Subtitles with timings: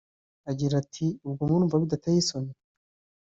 [0.49, 2.53] Agira ati "ubwo murumva bidateye isoni